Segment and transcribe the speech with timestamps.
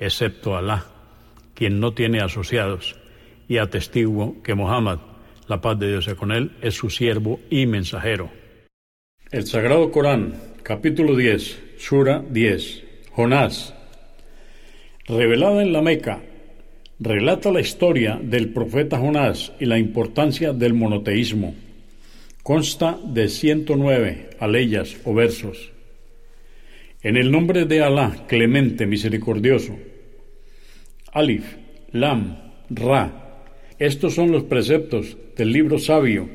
[0.00, 0.86] excepto Alá,
[1.54, 2.96] quien no tiene asociados,
[3.48, 4.98] y atestiguo que Muhammad,
[5.48, 8.30] la paz de Dios sea con él, es su siervo y mensajero.
[9.30, 13.74] El Sagrado Corán, capítulo 10, Sura 10, Jonás,
[15.06, 16.20] revelada en la Meca,
[17.00, 21.54] relata la historia del profeta Jonás y la importancia del monoteísmo.
[22.42, 25.72] Consta de 109 aleyas o versos.
[27.02, 29.78] En el nombre de Alá, clemente, misericordioso.
[31.18, 31.56] Alif,
[31.90, 32.38] Lam,
[32.70, 33.42] Ra.
[33.76, 36.28] Estos son los preceptos del libro sabio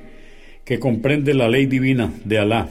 [0.66, 2.70] que comprende la ley divina de Alá.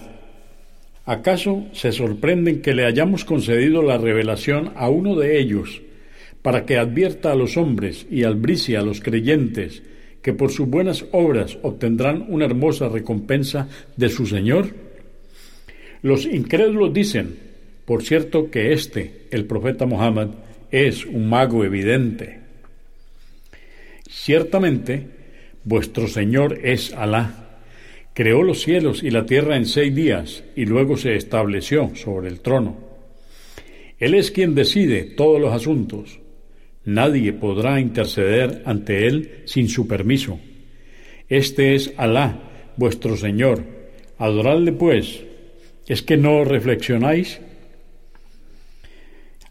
[1.07, 5.81] ¿Acaso se sorprenden que le hayamos concedido la revelación a uno de ellos
[6.43, 9.83] para que advierta a los hombres y albricie a los creyentes
[10.21, 14.67] que por sus buenas obras obtendrán una hermosa recompensa de su Señor?
[16.03, 17.39] Los incrédulos dicen,
[17.87, 20.29] por cierto que este, el profeta Muhammad,
[20.73, 22.41] es un mago evidente.
[24.09, 25.07] Ciertamente,
[25.65, 27.61] vuestro Señor es Alá.
[28.15, 32.41] Creó los cielos y la tierra en seis días y luego se estableció sobre el
[32.41, 32.77] trono.
[33.99, 36.19] Él es quien decide todos los asuntos.
[36.85, 40.41] Nadie podrá interceder ante Él sin su permiso.
[41.29, 42.41] Este es Alá,
[42.77, 43.63] vuestro Señor.
[44.19, 45.23] Adoradle pues.
[45.87, 47.41] ¿Es que no reflexionáis?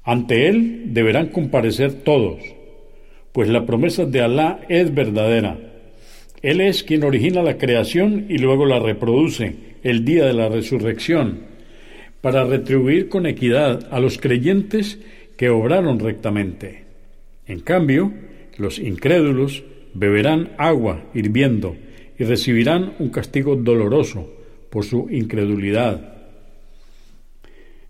[0.04, 2.42] Ante Él deberán comparecer todos,
[3.32, 5.60] pues la promesa de Alá es verdadera.
[6.42, 11.42] Él es quien origina la creación y luego la reproduce el día de la resurrección,
[12.22, 15.00] para retribuir con equidad a los creyentes
[15.38, 16.84] que obraron rectamente.
[17.48, 18.12] En cambio,
[18.58, 19.64] los incrédulos
[19.94, 21.76] beberán agua hirviendo
[22.18, 24.32] y recibirán un castigo doloroso
[24.70, 26.11] por su incredulidad.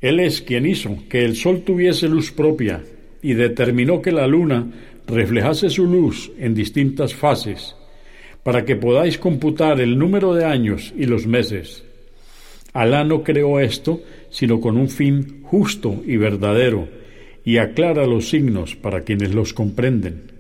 [0.02, 2.82] Él es quien hizo que el sol tuviese luz propia
[3.22, 4.68] y determinó que la luna
[5.08, 7.76] reflejase su luz en distintas fases,
[8.44, 11.84] para que podáis computar el número de años y los meses.
[12.74, 14.02] Alá no creó esto
[14.32, 16.88] sino con un fin justo y verdadero,
[17.44, 20.32] y aclara los signos para quienes los comprenden.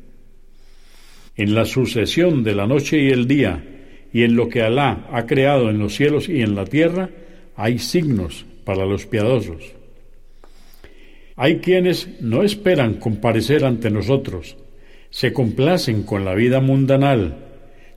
[1.36, 3.64] En la sucesión de la noche y el día,
[4.14, 7.10] y en lo que Alá ha creado en los cielos y en la tierra,
[7.56, 9.74] hay signos para los piadosos.
[11.36, 14.56] Hay quienes no esperan comparecer ante nosotros,
[15.10, 17.36] se complacen con la vida mundanal,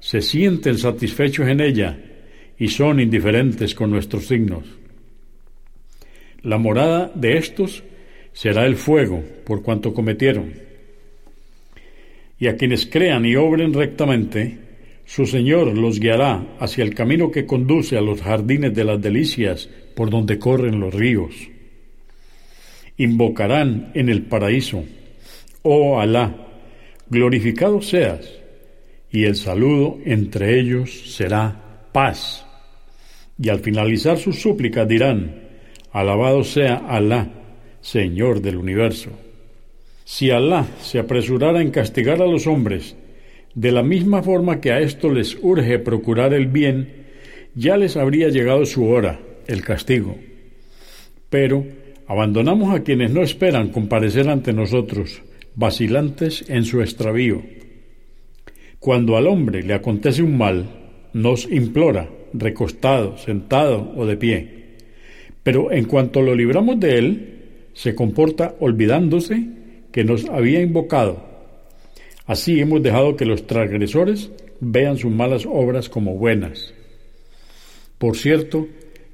[0.00, 1.96] se sienten satisfechos en ella
[2.58, 4.64] y son indiferentes con nuestros signos.
[6.42, 7.84] La morada de estos
[8.32, 10.54] será el fuego por cuanto cometieron.
[12.40, 14.58] Y a quienes crean y obren rectamente,
[15.04, 19.68] su Señor los guiará hacia el camino que conduce a los jardines de las delicias
[19.94, 21.34] por donde corren los ríos.
[22.96, 24.84] Invocarán en el paraíso,
[25.62, 26.34] oh Alá,
[27.08, 28.30] glorificado seas,
[29.10, 32.46] y el saludo entre ellos será paz.
[33.38, 35.42] Y al finalizar sus súplicas dirán,
[35.92, 37.28] alabado sea Alá,
[37.80, 39.10] Señor del universo.
[40.04, 42.96] Si Alá se apresurara en castigar a los hombres,
[43.54, 47.04] de la misma forma que a esto les urge procurar el bien,
[47.54, 50.16] ya les habría llegado su hora, el castigo.
[51.30, 51.64] Pero
[52.06, 55.22] abandonamos a quienes no esperan comparecer ante nosotros,
[55.54, 57.42] vacilantes en su extravío.
[58.80, 60.66] Cuando al hombre le acontece un mal,
[61.12, 64.48] nos implora, recostado, sentado o de pie.
[65.44, 67.28] Pero en cuanto lo libramos de él,
[67.72, 69.46] se comporta olvidándose
[69.92, 71.33] que nos había invocado
[72.26, 74.30] Así hemos dejado que los transgresores
[74.60, 76.72] vean sus malas obras como buenas.
[77.98, 78.66] Por cierto,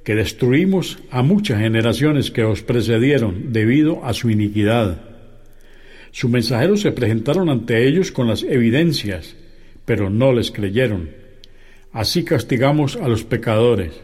[0.04, 5.00] que destruimos a muchas generaciones que os precedieron debido a su iniquidad.
[6.12, 9.36] Sus mensajeros se presentaron ante ellos con las evidencias,
[9.84, 11.10] pero no les creyeron.
[11.92, 14.00] Así castigamos a los pecadores.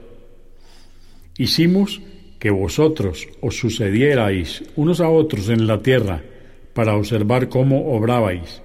[1.39, 2.01] Hicimos
[2.39, 6.23] que vosotros os sucedierais unos a otros en la tierra
[6.75, 8.63] para observar cómo obrabais.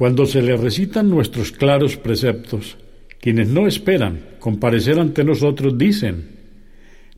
[0.00, 2.78] Cuando se les recitan nuestros claros preceptos,
[3.20, 6.38] quienes no esperan comparecer ante nosotros dicen,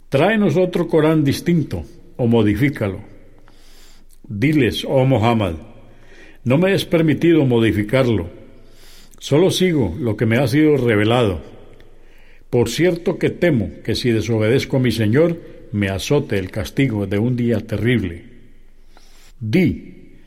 [0.08, 1.84] tráenos otro Corán distinto
[2.16, 3.04] o modifícalo.
[4.26, 5.54] Diles, oh Muhammad,
[6.42, 8.30] no me es permitido modificarlo,
[9.20, 11.40] solo sigo lo que me ha sido revelado.
[12.50, 15.40] Por cierto que temo que si desobedezco a mi Señor,
[15.70, 18.24] me azote el castigo de un día terrible.
[19.38, 20.18] Di,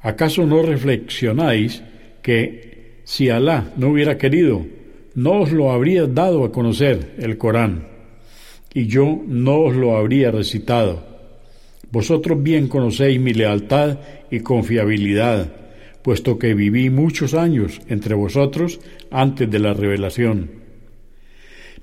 [0.00, 1.82] ¿acaso no reflexionáis
[2.24, 4.64] que si Alá no hubiera querido,
[5.14, 7.86] no os lo habría dado a conocer el Corán,
[8.72, 11.06] y yo no os lo habría recitado?
[11.92, 13.98] Vosotros bien conocéis mi lealtad
[14.30, 15.52] y confiabilidad,
[16.02, 18.80] puesto que viví muchos años entre vosotros
[19.10, 20.50] antes de la revelación.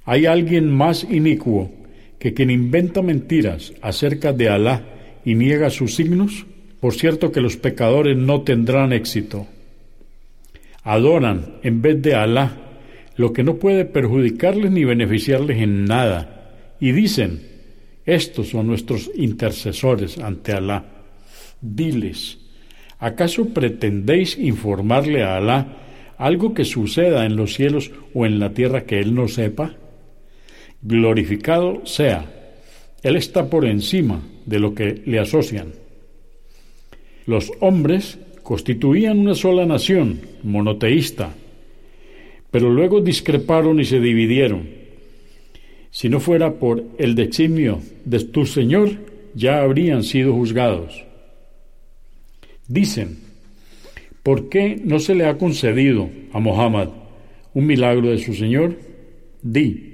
[0.05, 1.71] ¿Hay alguien más inicuo
[2.17, 4.85] que quien inventa mentiras acerca de Alá
[5.23, 6.47] y niega sus signos?
[6.79, 9.45] Por cierto que los pecadores no tendrán éxito.
[10.83, 12.57] Adoran en vez de Alá
[13.15, 17.41] lo que no puede perjudicarles ni beneficiarles en nada, y dicen,
[18.05, 20.85] estos son nuestros intercesores ante Alá.
[21.61, 22.39] Diles,
[22.97, 25.77] ¿acaso pretendéis informarle a Alá
[26.17, 29.75] algo que suceda en los cielos o en la tierra que Él no sepa?
[30.81, 32.25] Glorificado sea,
[33.03, 35.73] Él está por encima de lo que le asocian.
[37.27, 38.17] Los hombres
[38.51, 41.33] constituían una sola nación, monoteísta,
[42.51, 44.68] pero luego discreparon y se dividieron
[45.89, 48.89] si no fuera por el designio de tu Señor,
[49.36, 51.06] ya habrían sido juzgados.
[52.68, 53.19] Dicen,
[54.21, 56.89] ¿por qué no se le ha concedido a Mohammed
[57.53, 58.75] un milagro de su Señor?
[59.42, 59.94] Di,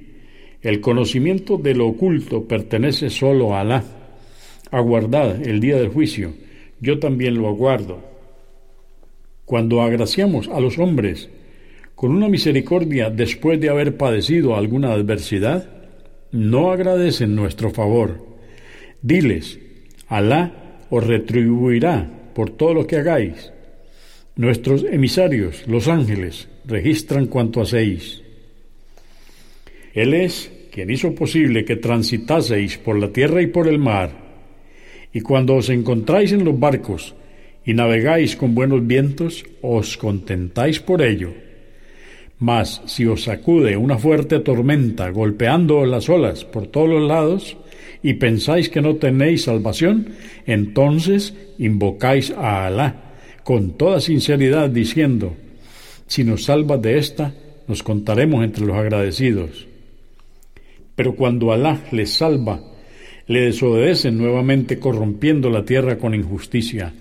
[0.64, 3.84] el conocimiento de lo oculto pertenece solo a Alá.
[4.72, 6.34] Aguardad el día del juicio,
[6.82, 8.17] yo también lo aguardo.
[9.48, 11.30] Cuando agraciamos a los hombres
[11.96, 15.70] con una misericordia después de haber padecido alguna adversidad,
[16.34, 18.28] no agradecen nuestro favor.
[19.02, 19.58] Diles,
[20.10, 23.54] Alá os retribuirá por todo lo que hagáis.
[24.36, 28.22] Nuestros emisarios, los ángeles, registran cuanto hacéis.
[29.94, 34.12] Él es quien hizo posible que transitaseis por la tierra y por el mar,
[35.14, 37.16] y cuando os encontráis en los barcos
[37.68, 41.46] y navegáis con buenos vientos, os contentáis por ello
[42.40, 47.58] mas si os sacude una fuerte tormenta golpeando las olas por todos los lados,
[48.04, 50.10] y pensáis que no tenéis salvación,
[50.46, 55.34] entonces invocáis a Alá con toda sinceridad diciendo,
[56.06, 57.34] si nos salvas de esta,
[57.68, 59.68] nos contaremos entre los agradecidos.
[60.96, 62.62] Pero cuando Alá les salva,
[63.26, 66.94] le desobedecen nuevamente corrompiendo la tierra con injusticia.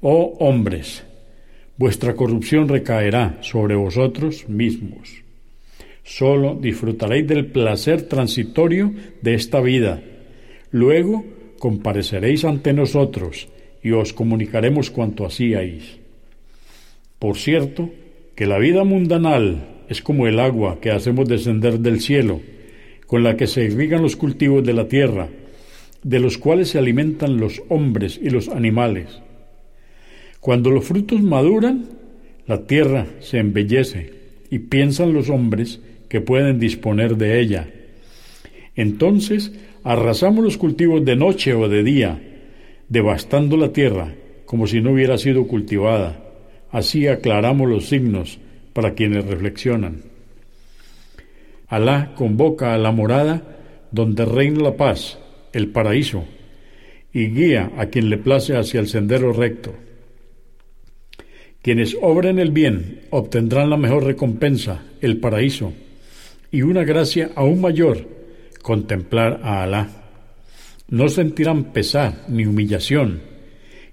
[0.00, 1.04] Oh hombres,
[1.76, 5.22] vuestra corrupción recaerá sobre vosotros mismos.
[6.02, 8.92] Solo disfrutaréis del placer transitorio
[9.22, 10.02] de esta vida.
[10.70, 11.24] Luego
[11.58, 13.48] compareceréis ante nosotros
[13.82, 15.98] y os comunicaremos cuanto hacíais.
[17.18, 17.90] Por cierto,
[18.34, 22.40] que la vida mundanal es como el agua que hacemos descender del cielo,
[23.06, 25.28] con la que se irrigan los cultivos de la tierra,
[26.02, 29.23] de los cuales se alimentan los hombres y los animales
[30.44, 31.86] cuando los frutos maduran,
[32.46, 34.12] la tierra se embellece
[34.50, 37.70] y piensan los hombres que pueden disponer de ella.
[38.76, 39.52] Entonces
[39.84, 42.20] arrasamos los cultivos de noche o de día,
[42.90, 46.22] devastando la tierra como si no hubiera sido cultivada.
[46.70, 48.38] Así aclaramos los signos
[48.74, 50.02] para quienes reflexionan.
[51.68, 53.56] Alá convoca a la morada
[53.92, 55.18] donde reina la paz,
[55.54, 56.22] el paraíso,
[57.14, 59.74] y guía a quien le place hacia el sendero recto.
[61.64, 65.72] Quienes obren el bien obtendrán la mejor recompensa, el paraíso,
[66.50, 68.06] y una gracia aún mayor,
[68.60, 69.88] contemplar a Alá.
[70.90, 73.22] No sentirán pesar ni humillación,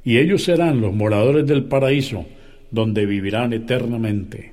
[0.04, 2.26] y ellos serán los moradores del paraíso,
[2.72, 4.52] donde vivirán eternamente.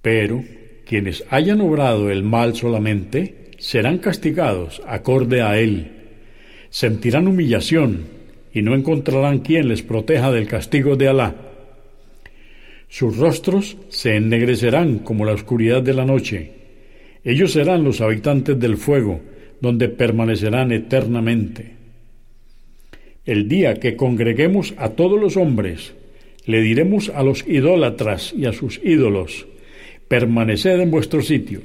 [0.00, 0.44] Pero
[0.86, 5.90] quienes hayan obrado el mal solamente serán castigados acorde a él,
[6.70, 8.13] sentirán humillación
[8.54, 11.34] y no encontrarán quien les proteja del castigo de Alá.
[12.88, 16.52] Sus rostros se ennegrecerán como la oscuridad de la noche.
[17.24, 19.20] Ellos serán los habitantes del fuego,
[19.60, 21.72] donde permanecerán eternamente.
[23.24, 25.94] El día que congreguemos a todos los hombres,
[26.46, 29.48] le diremos a los idólatras y a sus ídolos,
[30.06, 31.64] permaneced en vuestros sitios.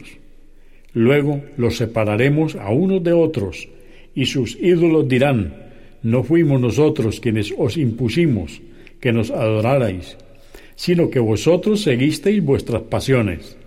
[0.93, 3.67] Luego los separaremos a unos de otros,
[4.15, 5.68] y sus ídolos dirán,
[6.03, 8.61] no fuimos nosotros quienes os impusimos
[8.99, 10.17] que nos adorarais,
[10.75, 13.57] sino que vosotros seguisteis vuestras pasiones.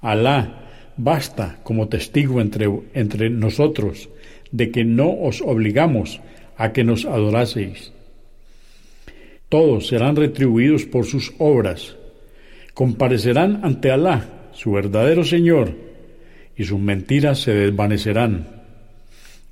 [0.00, 4.08] Alá basta como testigo entre, entre nosotros
[4.52, 6.20] de que no os obligamos
[6.56, 7.92] a que nos adoraseis.
[9.48, 11.96] Todos serán retribuidos por sus obras,
[12.74, 15.74] comparecerán ante Alá, su verdadero Señor,
[16.56, 18.46] y sus mentiras se desvanecerán.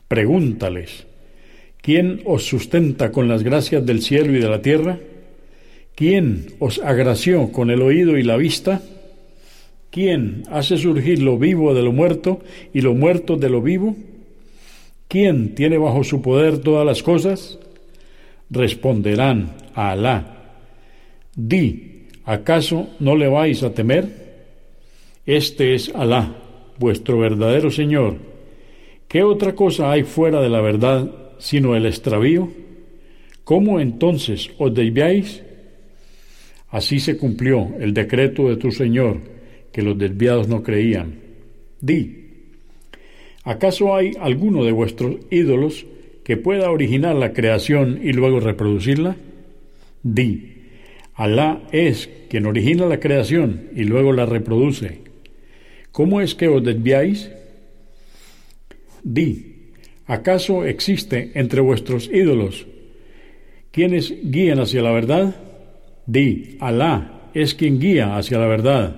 [0.07, 1.07] Pregúntales,
[1.83, 4.99] ¿quién os sustenta con las gracias del cielo y de la tierra?
[5.95, 8.81] ¿Quién os agració con el oído y la vista?
[9.91, 12.41] ¿Quién hace surgir lo vivo de lo muerto
[12.73, 13.95] y lo muerto de lo vivo?
[15.07, 17.59] ¿Quién tiene bajo su poder todas las cosas?
[18.49, 20.57] Responderán a Alá.
[21.37, 24.23] Di, ¿acaso no le vais a temer?
[25.27, 26.37] Este es Alá,
[26.79, 28.17] vuestro verdadero Señor.
[29.09, 32.53] ¿Qué otra cosa hay fuera de la verdad sino el extravío?
[33.43, 35.43] ¿Cómo entonces os desviáis?
[36.71, 39.19] Así se cumplió el decreto de tu Señor,
[39.73, 41.17] que los desviados no creían.
[41.81, 42.23] Di,
[43.43, 45.85] ¿Acaso hay alguno de vuestros ídolos
[46.23, 49.17] que pueda originar la creación y luego reproducirla?
[50.05, 50.49] Di,
[51.15, 55.01] Alá es quien origina la creación y luego la reproduce.
[55.91, 57.33] ¿Cómo es que os desviáis?
[59.03, 59.52] Di,
[60.07, 62.67] ¿acaso existe entre vuestros ídolos
[63.71, 65.35] quienes guían hacia la verdad?
[66.07, 68.97] Di, Alá es quien guía hacia la verdad.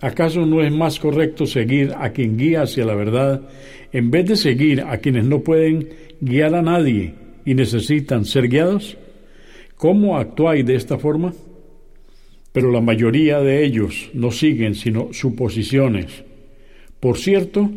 [0.00, 3.42] ¿Acaso no es más correcto seguir a quien guía hacia la verdad
[3.92, 5.88] en vez de seguir a quienes no pueden
[6.20, 8.96] guiar a nadie y necesitan ser guiados?
[9.76, 11.34] ¿Cómo actuáis de esta forma?
[12.52, 16.24] Pero la mayoría de ellos no siguen sino suposiciones.
[17.00, 17.70] Por cierto,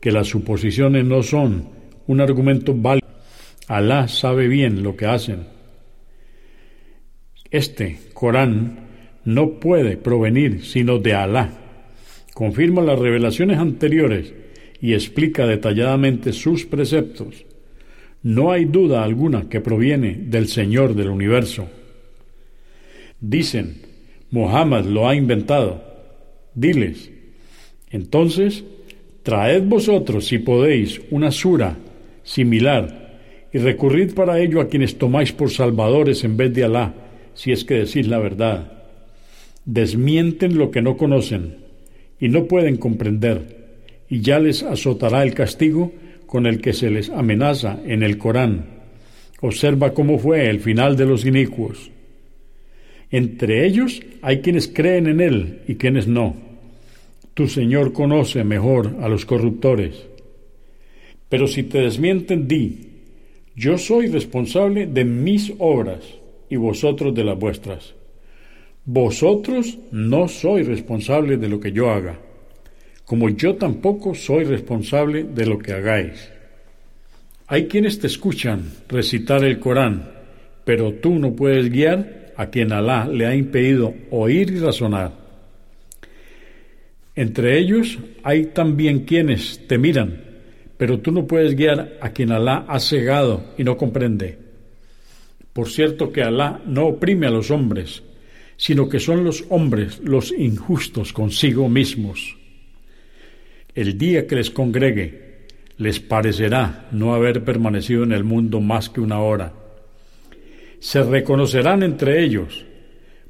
[0.00, 1.73] que las suposiciones no son
[2.06, 3.06] un argumento válido.
[3.66, 5.46] Alá sabe bien lo que hacen.
[7.50, 8.78] Este Corán
[9.24, 11.64] no puede provenir sino de Alá
[12.34, 14.34] confirma las revelaciones anteriores
[14.80, 17.46] y explica detalladamente sus preceptos,
[18.22, 21.68] no hay duda alguna que proviene del Señor del universo.
[23.20, 23.82] Dicen,
[24.30, 25.82] Muhammad lo ha inventado.
[26.54, 27.10] Diles,
[27.90, 28.64] entonces,
[29.22, 31.76] traed vosotros, si podéis, una sura
[32.24, 33.04] similar
[33.52, 36.92] y recurrid para ello a quienes tomáis por salvadores en vez de Alá,
[37.34, 38.72] si es que decís la verdad.
[39.64, 41.58] Desmienten lo que no conocen
[42.18, 43.64] y no pueden comprender,
[44.08, 45.92] y ya les azotará el castigo
[46.26, 48.66] con el que se les amenaza en el Corán.
[49.40, 51.90] Observa cómo fue el final de los inicuos.
[53.10, 56.34] Entre ellos hay quienes creen en Él y quienes no.
[57.34, 60.08] Tu Señor conoce mejor a los corruptores.
[61.34, 62.78] Pero si te desmienten, di,
[63.56, 65.98] yo soy responsable de mis obras
[66.48, 67.92] y vosotros de las vuestras.
[68.84, 72.20] Vosotros no sois responsable de lo que yo haga,
[73.04, 76.30] como yo tampoco soy responsable de lo que hagáis.
[77.48, 80.08] Hay quienes te escuchan recitar el Corán,
[80.64, 85.10] pero tú no puedes guiar a quien Alá le ha impedido oír y razonar.
[87.16, 90.33] Entre ellos hay también quienes te miran,
[90.76, 94.38] pero tú no puedes guiar a quien Alá ha cegado y no comprende.
[95.52, 98.02] Por cierto que Alá no oprime a los hombres,
[98.56, 102.36] sino que son los hombres los injustos consigo mismos.
[103.74, 105.46] El día que les congregue,
[105.78, 109.52] les parecerá no haber permanecido en el mundo más que una hora.
[110.78, 112.64] Se reconocerán entre ellos.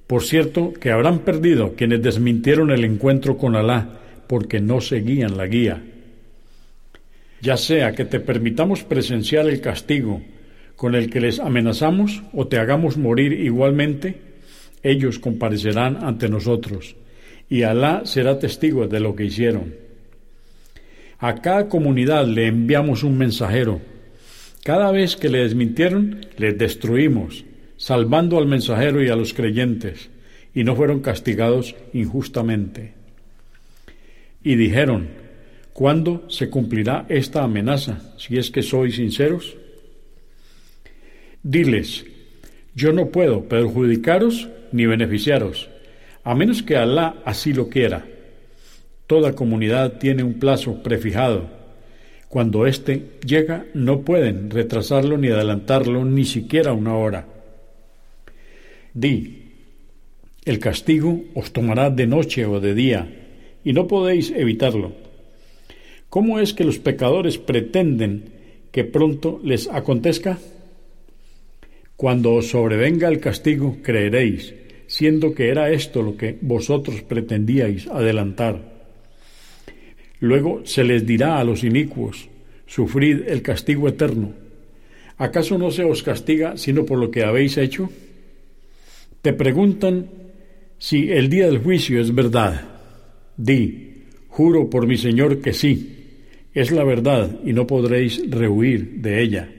[0.06, 5.46] Por cierto, que habrán perdido quienes desmintieron el encuentro con Alá porque no seguían la
[5.46, 5.82] guía.
[7.44, 10.22] Ya sea que te permitamos presenciar el castigo
[10.76, 14.16] con el que les amenazamos o te hagamos morir igualmente,
[14.82, 16.96] ellos comparecerán ante nosotros,
[17.50, 19.74] y Alá será testigo de lo que hicieron.
[21.18, 23.82] A cada comunidad le enviamos un mensajero.
[24.62, 27.44] Cada vez que le desmintieron, les destruimos,
[27.76, 30.08] salvando al mensajero y a los creyentes,
[30.54, 32.94] y no fueron castigados injustamente.
[34.42, 35.23] Y dijeron,
[35.74, 39.56] ¿cuándo se cumplirá esta amenaza, si es que sois sinceros?
[41.42, 42.06] Diles,
[42.74, 45.68] yo no puedo perjudicaros ni beneficiaros,
[46.22, 48.06] a menos que Alá así lo quiera.
[49.06, 51.50] Toda comunidad tiene un plazo prefijado.
[52.28, 57.26] Cuando éste llega, no pueden retrasarlo ni adelantarlo ni siquiera una hora.
[58.94, 59.42] Di,
[60.44, 63.08] el castigo os tomará de noche o de día,
[63.64, 65.03] y no podéis evitarlo.
[66.14, 68.26] ¿Cómo es que los pecadores pretenden
[68.70, 70.38] que pronto les acontezca?
[71.96, 74.54] Cuando os sobrevenga el castigo, creeréis,
[74.86, 78.62] siendo que era esto lo que vosotros pretendíais adelantar.
[80.20, 82.28] Luego se les dirá a los inicuos,
[82.64, 84.34] sufrid el castigo eterno.
[85.18, 87.90] ¿Acaso no se os castiga sino por lo que habéis hecho?
[89.20, 90.08] Te preguntan
[90.78, 92.62] si el día del juicio es verdad.
[93.36, 95.93] Di, juro por mi Señor que sí,
[96.54, 99.50] es la verdad y no podréis rehuir de ella.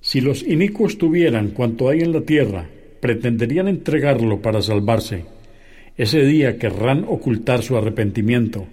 [0.00, 2.68] Si los inicuos tuvieran cuanto hay en la tierra,
[3.00, 5.24] pretenderían entregarlo para salvarse.
[5.96, 8.66] Ese día querrán ocultar su arrepentimiento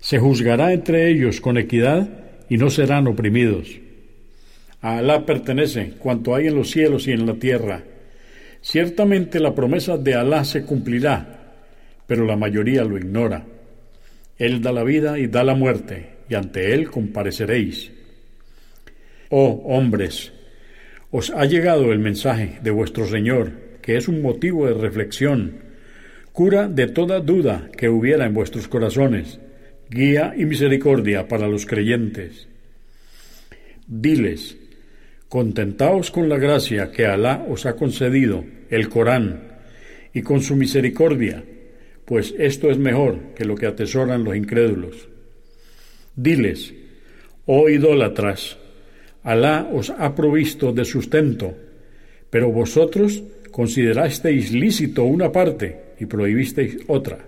[0.00, 2.08] se juzgará entre ellos con equidad
[2.48, 3.78] y no serán oprimidos.
[4.80, 7.82] A Alá pertenece cuanto hay en los cielos y en la tierra.
[8.62, 11.54] Ciertamente la promesa de Alá se cumplirá,
[12.06, 13.44] pero la mayoría lo ignora.
[14.38, 17.90] Él da la vida y da la muerte, y ante Él compareceréis.
[19.28, 20.32] Oh hombres,
[21.10, 25.56] os ha llegado el mensaje de vuestro Señor, que es un motivo de reflexión,
[26.32, 29.40] cura de toda duda que hubiera en vuestros corazones
[29.90, 32.46] guía y misericordia para los creyentes.
[33.88, 34.56] Diles,
[35.28, 39.48] contentaos con la gracia que Alá os ha concedido, el Corán,
[40.14, 41.42] y con su misericordia,
[42.04, 45.08] pues esto es mejor que lo que atesoran los incrédulos.
[46.16, 46.74] Diles,
[47.46, 48.58] oh idólatras,
[49.22, 51.52] Alá os ha provisto de sustento,
[52.30, 57.18] pero vosotros considerasteis lícito una parte y prohibisteis otra.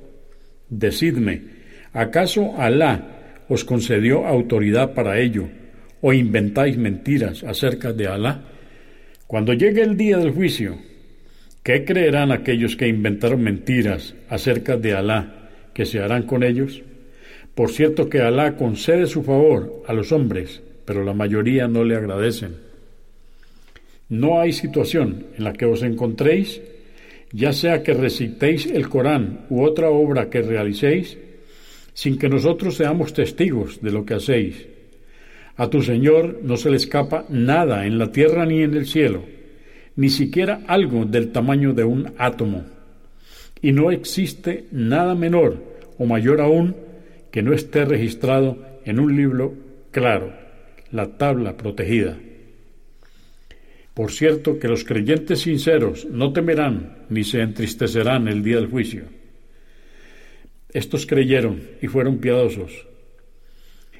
[0.71, 1.63] Decidme,
[1.93, 5.49] ¿Acaso Alá os concedió autoridad para ello?
[6.01, 8.49] ¿O inventáis mentiras acerca de Alá?
[9.27, 10.79] Cuando llegue el día del juicio,
[11.63, 16.83] ¿qué creerán aquellos que inventaron mentiras acerca de Alá que se harán con ellos?
[17.55, 21.97] Por cierto que Alá concede su favor a los hombres, pero la mayoría no le
[21.97, 22.57] agradecen.
[24.09, 26.61] No hay situación en la que os encontréis,
[27.33, 31.19] ya sea que recitéis el Corán u otra obra que realicéis,
[31.95, 34.67] sin que nosotros seamos testigos de lo que hacéis.
[35.57, 39.23] A tu Señor no se le escapa nada en la tierra ni en el cielo,
[39.97, 42.65] ni siquiera algo del tamaño de un átomo.
[43.61, 45.57] Y no existe nada menor
[45.99, 46.75] o mayor aún
[47.33, 49.55] que no esté registrado en un libro
[49.91, 50.33] claro,
[50.93, 52.17] la tabla protegida.
[53.95, 59.07] Por cierto que los creyentes sinceros no temerán ni se entristecerán el día del juicio
[60.73, 62.87] estos creyeron y fueron piadosos.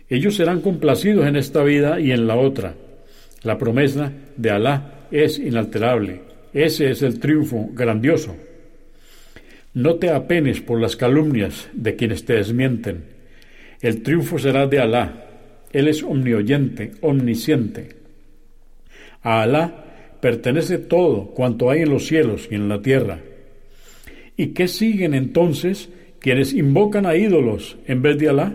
[0.09, 2.75] Ellos serán complacidos en esta vida y en la otra.
[3.43, 6.23] La promesa de Alá es inalterable.
[6.53, 8.37] Ese es el triunfo grandioso.
[9.75, 13.05] No te apenes por las calumnias de quienes te desmienten.
[13.83, 15.27] El triunfo será de Alá.
[15.73, 17.89] Él es omnioyente, omnisciente.
[19.23, 19.85] A Alá
[20.21, 23.19] pertenece todo cuanto hay en los cielos y en la tierra.
[24.37, 25.91] ¿Y qué siguen entonces
[26.21, 28.55] quienes invocan a ídolos en vez de Alá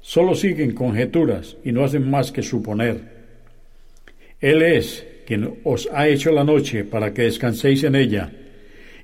[0.00, 3.00] solo siguen conjeturas y no hacen más que suponer.
[4.40, 8.30] Él es quien os ha hecho la noche para que descanséis en ella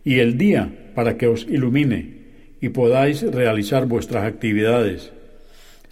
[0.04, 2.22] y el día para que os ilumine
[2.60, 5.12] y podáis realizar vuestras actividades.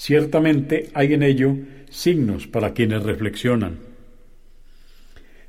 [0.00, 1.54] Ciertamente hay en ello
[1.90, 3.80] signos para quienes reflexionan.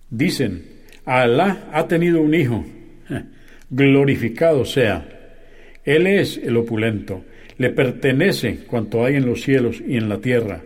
[0.09, 0.65] Dicen,
[1.05, 2.65] Alá ha tenido un hijo,
[3.69, 5.07] glorificado sea.
[5.85, 7.23] Él es el opulento,
[7.57, 10.61] le pertenece cuanto hay en los cielos y en la tierra.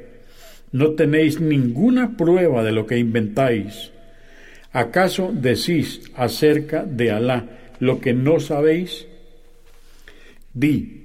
[0.72, 3.92] No tenéis ninguna prueba de lo que inventáis.
[4.72, 7.46] ¿Acaso decís acerca de Alá
[7.80, 9.06] lo que no sabéis?
[10.56, 11.05] Di,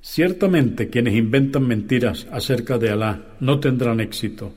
[0.00, 4.52] ciertamente quienes inventan mentiras acerca de Alá no tendrán éxito.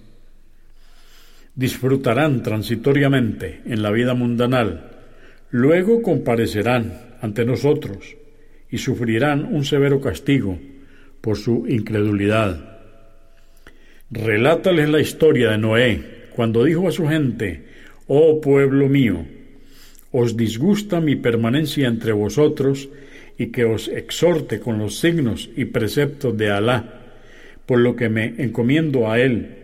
[1.55, 4.91] Disfrutarán transitoriamente en la vida mundanal,
[5.49, 8.15] luego comparecerán ante nosotros
[8.69, 10.57] y sufrirán un severo castigo
[11.19, 12.79] por su incredulidad.
[14.09, 17.65] Relátales la historia de Noé cuando dijo a su gente,
[18.07, 19.25] Oh pueblo mío,
[20.11, 22.89] os disgusta mi permanencia entre vosotros
[23.41, 27.01] y que os exhorte con los signos y preceptos de Alá,
[27.65, 29.57] por lo que me encomiendo a Él.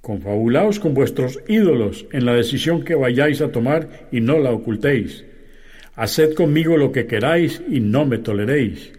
[0.00, 5.24] Confabulaos con vuestros ídolos en la decisión que vayáis a tomar y no la ocultéis
[5.96, 8.92] Haced conmigo lo que queráis y no me toleréis.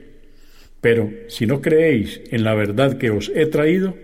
[0.82, 3.96] Pero si no creéis en la verdad que os he traído,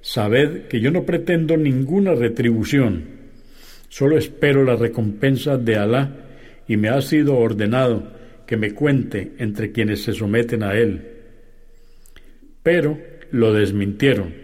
[0.00, 3.04] sabed que yo no pretendo ninguna retribución,
[3.88, 6.10] solo espero la recompensa de Alá
[6.66, 8.17] y me ha sido ordenado
[8.48, 11.02] que me cuente entre quienes se someten a él.
[12.62, 12.98] Pero
[13.30, 14.34] lo desmintieron.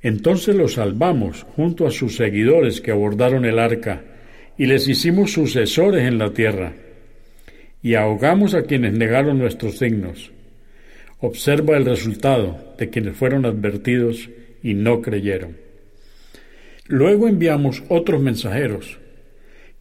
[0.00, 4.02] Entonces lo salvamos junto a sus seguidores que abordaron el arca
[4.56, 6.72] y les hicimos sucesores en la tierra
[7.82, 10.32] y ahogamos a quienes negaron nuestros signos.
[11.20, 14.30] Observa el resultado de quienes fueron advertidos
[14.62, 15.58] y no creyeron.
[16.86, 18.98] Luego enviamos otros mensajeros,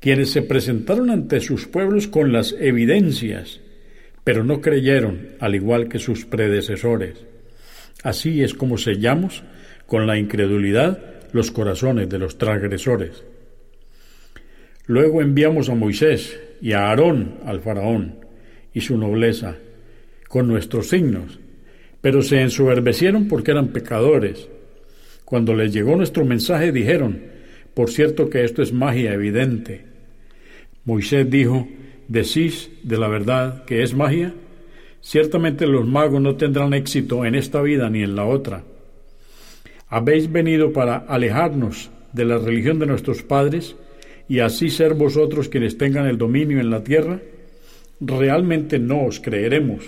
[0.05, 3.59] quienes se presentaron ante sus pueblos con las evidencias,
[4.23, 7.25] pero no creyeron, al igual que sus predecesores.
[8.03, 9.41] Así es como sellamos
[9.87, 10.99] con la incredulidad
[11.31, 13.23] los corazones de los transgresores.
[14.85, 18.19] Luego enviamos a Moisés y a Aarón al faraón
[18.75, 19.55] y su nobleza
[20.29, 21.39] con nuestros signos,
[21.99, 24.49] pero se ensoberbecieron porque eran pecadores.
[25.25, 27.23] Cuando les llegó nuestro mensaje dijeron,
[27.73, 29.94] por cierto que esto es magia evidente.
[30.85, 31.67] Moisés dijo,
[32.07, 34.33] ¿decís de la verdad que es magia?
[35.01, 38.63] Ciertamente los magos no tendrán éxito en esta vida ni en la otra.
[39.87, 43.75] ¿Habéis venido para alejarnos de la religión de nuestros padres
[44.29, 47.19] y así ser vosotros quienes tengan el dominio en la tierra?
[47.99, 49.83] Realmente no os creeremos.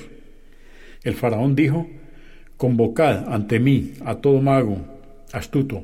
[1.04, 1.88] El faraón dijo,
[2.58, 4.80] Convocad ante mí a todo mago
[5.32, 5.84] astuto.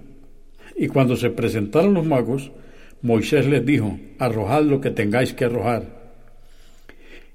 [0.76, 2.52] Y cuando se presentaron los magos,
[3.04, 5.84] Moisés les dijo, arrojad lo que tengáis que arrojar.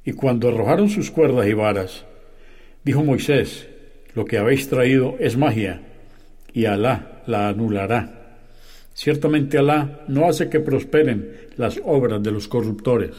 [0.02, 2.07] Y cuando arrojaron sus cuerdas y varas,
[2.83, 3.68] dijo Moisés,
[4.14, 5.83] lo que habéis traído es magia,
[6.54, 8.38] y Alá la anulará.
[8.94, 13.12] Ciertamente Alá no hace que prosperen las obras de los corruptores.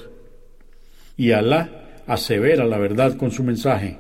[1.18, 3.98] Y Alá asevera la verdad con su mensaje,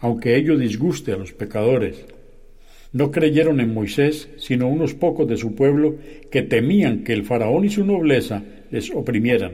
[0.00, 2.06] aunque ello disguste a los pecadores.
[2.92, 5.96] No creyeron en Moisés, sino unos pocos de su pueblo
[6.30, 9.52] que temían que el faraón y su nobleza les oprimieran.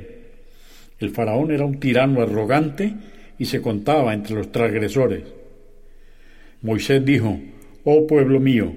[0.99, 2.94] El faraón era un tirano arrogante
[3.38, 5.25] y se contaba entre los transgresores.
[6.62, 7.38] Moisés dijo,
[7.85, 8.72] Oh pueblo mío,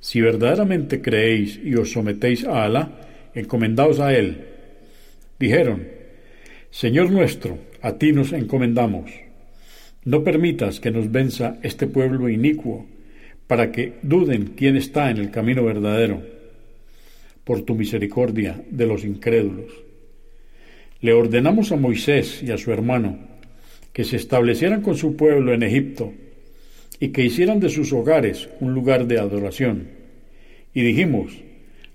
[0.00, 2.90] si verdaderamente creéis y os sometéis a Alá,
[3.34, 4.44] encomendaos a Él.
[5.38, 5.86] Dijeron,
[6.70, 9.10] Señor nuestro, a ti nos encomendamos.
[10.04, 12.86] No permitas que nos venza este pueblo inicuo,
[13.46, 16.22] para que duden quién está en el camino verdadero,
[17.44, 19.72] por tu misericordia de los incrédulos.
[21.00, 23.18] Le ordenamos a Moisés y a su hermano
[23.92, 26.12] que se establecieran con su pueblo en Egipto
[26.98, 29.88] y que hicieran de sus hogares un lugar de adoración.
[30.74, 31.32] Y dijimos,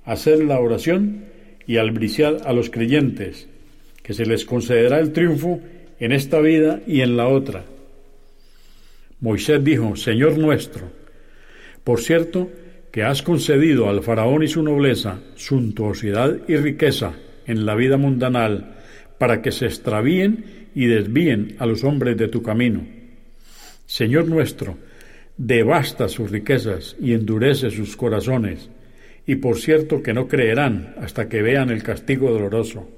[0.06, 1.26] hacer la oración
[1.68, 3.48] y albriciar a los creyentes,
[4.02, 5.60] que se les concederá el triunfo
[6.00, 7.66] en esta vida y en la otra.
[9.20, 11.01] Moisés dijo, Señor nuestro,
[11.84, 12.50] por cierto,
[12.91, 17.13] que has concedido al faraón y su nobleza suntuosidad y riqueza
[17.46, 18.78] en la vida mundanal,
[19.17, 22.86] para que se extravíen y desvíen a los hombres de tu camino.
[23.86, 24.78] Señor nuestro,
[25.38, 28.70] devasta sus riquezas y endurece sus corazones,
[29.26, 32.89] y por cierto que no creerán hasta que vean el castigo doloroso.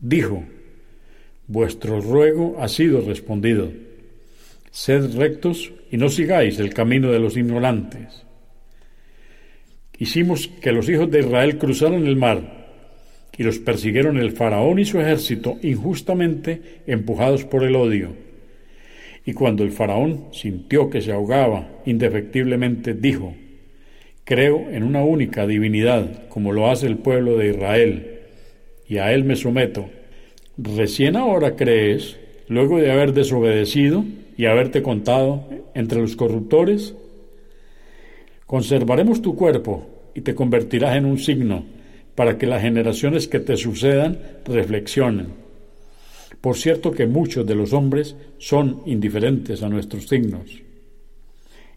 [0.00, 0.44] Dijo,
[1.46, 3.72] Vuestro ruego ha sido respondido
[4.70, 8.24] Sed rectos y no sigáis el camino de los ignorantes.
[9.98, 12.62] Hicimos que los hijos de Israel cruzaran el mar
[13.36, 18.14] y los persiguieron el faraón y su ejército injustamente empujados por el odio.
[19.26, 23.34] Y cuando el faraón sintió que se ahogaba indefectiblemente, dijo,
[24.24, 28.20] Creo en una única divinidad, como lo hace el pueblo de Israel,
[28.88, 29.90] y a él me someto.
[30.56, 34.04] ¿Recién ahora crees, luego de haber desobedecido,
[34.36, 36.94] y haberte contado entre los corruptores?
[38.46, 41.64] Conservaremos tu cuerpo y te convertirás en un signo
[42.14, 45.28] para que las generaciones que te sucedan reflexionen.
[46.40, 50.62] Por cierto que muchos de los hombres son indiferentes a nuestros signos.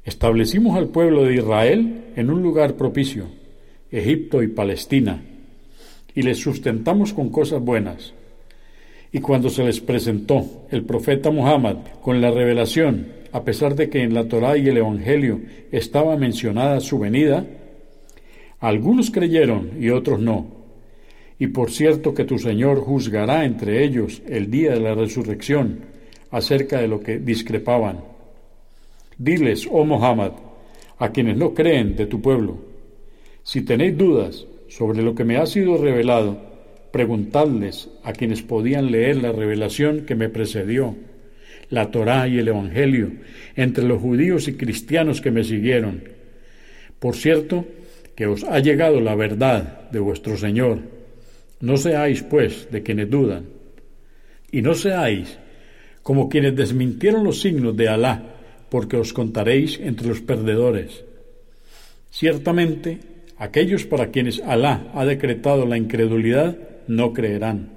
[0.04, 3.26] Establecimos al pueblo de Israel en un lugar propicio,
[3.92, 5.24] Egipto y Palestina,
[6.14, 8.14] y les sustentamos con cosas buenas
[9.16, 14.04] y cuando se les presentó el profeta Muhammad con la revelación, a pesar de que
[14.04, 15.40] en la Torá y el Evangelio
[15.72, 17.46] estaba mencionada su venida,
[18.60, 20.48] algunos creyeron y otros no.
[21.40, 25.80] Y por cierto que tu Señor juzgará entre ellos el día de la resurrección
[26.30, 28.02] acerca de lo que discrepaban.
[29.18, 30.34] Diles, oh Muhammad,
[31.00, 32.58] a quienes no creen de tu pueblo,
[33.44, 36.55] si tenéis dudas sobre lo que me ha sido revelado,
[36.96, 40.96] preguntadles a quienes podían leer la revelación que me precedió,
[41.70, 43.12] la Torá y el Evangelio,
[43.58, 46.06] entre los judíos y cristianos que me siguieron.
[46.98, 47.66] Por cierto,
[48.16, 50.80] que os ha llegado la verdad de vuestro Señor.
[51.60, 53.44] No seáis, pues, de quienes dudan.
[54.50, 55.38] Y no seáis
[56.02, 58.24] como quienes desmintieron los signos de Alá,
[58.70, 61.04] porque os contaréis entre los perdedores.
[62.10, 63.00] Ciertamente,
[63.36, 66.56] aquellos para quienes Alá ha decretado la incredulidad
[66.88, 67.70] no creerán.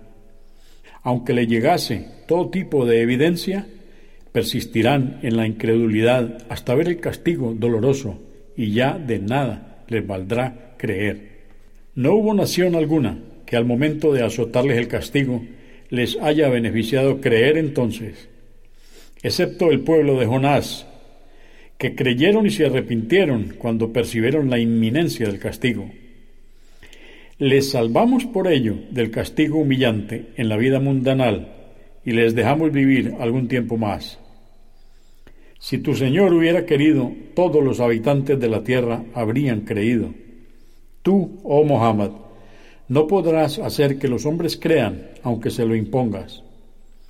[1.02, 3.66] Aunque le llegase todo tipo de evidencia,
[4.32, 8.20] persistirán en la incredulidad hasta ver el castigo doloroso
[8.56, 11.38] y ya de nada les valdrá creer.
[11.94, 15.42] No hubo nación alguna que al momento de azotarles el castigo
[15.90, 18.28] les haya beneficiado creer entonces,
[19.22, 20.86] excepto el pueblo de Jonás,
[21.78, 25.90] que creyeron y se arrepintieron cuando percibieron la inminencia del castigo.
[27.40, 31.54] Les salvamos por ello del castigo humillante en la vida mundanal
[32.04, 34.18] y les dejamos vivir algún tiempo más.
[35.60, 40.12] Si tu Señor hubiera querido, todos los habitantes de la tierra habrían creído.
[41.02, 42.10] Tú, oh Muhammad,
[42.88, 46.42] no podrás hacer que los hombres crean, aunque se lo impongas.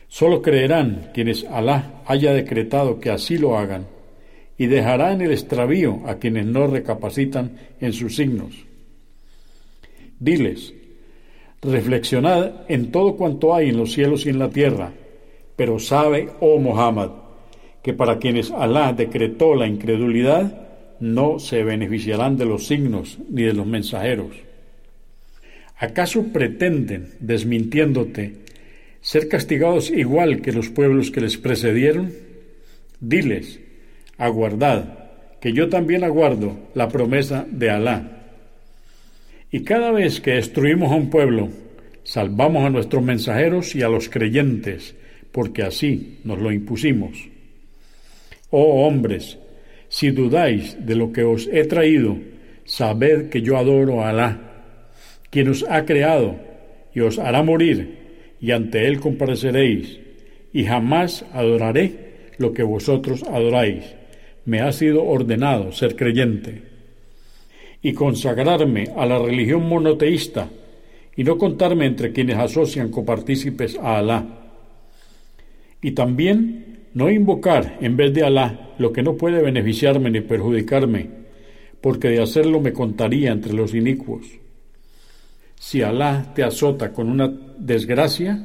[0.09, 3.87] Solo creerán quienes Alá haya decretado que así lo hagan,
[4.59, 8.68] y dejará en el extravío a quienes no recapacitan en sus signos.
[10.21, 10.75] Diles,
[11.63, 14.93] reflexionad en todo cuanto hay en los cielos y en la tierra,
[15.57, 17.11] pero sabe, oh Muhammad,
[17.83, 20.69] que para quienes Alá decretó la incredulidad,
[21.01, 24.31] no se beneficiarán de los signos ni de los mensajeros.
[25.77, 28.35] ¿Acaso pretenden, desmintiéndote,
[29.01, 32.13] ser castigados igual que los pueblos que les precedieron?
[33.01, 33.61] Diles,
[34.17, 34.99] aguardad,
[35.41, 38.18] que yo también aguardo la promesa de Alá.
[39.51, 41.49] Y cada vez que destruimos a un pueblo,
[42.03, 44.95] salvamos a nuestros mensajeros y a los creyentes,
[45.33, 47.29] porque así nos lo impusimos.
[48.51, 49.39] Oh hombres,
[49.89, 52.19] si dudáis de lo que os he traído,
[52.65, 54.45] sabed que yo adoro a Alá
[55.31, 56.37] quien os ha creado
[56.95, 57.99] y os hará morir,
[58.41, 60.01] y ante él compareceréis,
[60.53, 63.85] y jamás adoraré lo que vosotros adoráis.
[64.45, 66.68] Me ha sido ordenado ser creyente
[67.83, 70.49] y consagrarme a la religión monoteísta
[71.17, 74.27] y no contarme entre quienes asocian copartícipes a Alá.
[75.83, 81.09] Y también no invocar en vez de Alá lo que no puede beneficiarme ni perjudicarme,
[81.81, 84.27] porque de hacerlo me contaría entre los inicuos.
[85.59, 88.39] Si Alá te azota con una desgracia,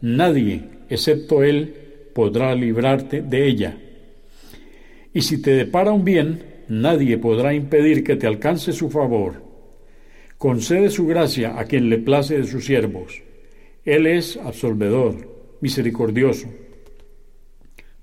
[0.00, 1.74] nadie, excepto Él,
[2.12, 3.76] podrá librarte de ella.
[5.12, 9.42] Y si te depara un bien, nadie podrá impedir que te alcance su favor.
[10.38, 13.22] Concede su gracia a quien le place de sus siervos.
[13.84, 16.48] Él es absolvedor, misericordioso.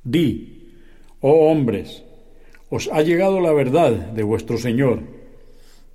[0.04, 0.74] Di,
[1.22, 2.04] oh hombres,
[2.70, 5.02] os ha llegado la verdad de vuestro Señor.